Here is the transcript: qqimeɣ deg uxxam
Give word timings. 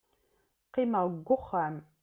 qqimeɣ 0.67 1.03
deg 1.13 1.27
uxxam 1.35 1.75